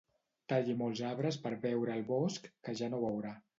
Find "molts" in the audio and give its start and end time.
0.79-1.01